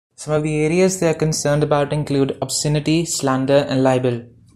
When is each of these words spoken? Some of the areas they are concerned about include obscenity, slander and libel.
Some 0.15 0.33
of 0.33 0.41
the 0.41 0.55
areas 0.65 0.99
they 0.99 1.07
are 1.09 1.13
concerned 1.13 1.61
about 1.61 1.93
include 1.93 2.35
obscenity, 2.41 3.05
slander 3.05 3.57
and 3.69 3.83
libel. 3.83 4.23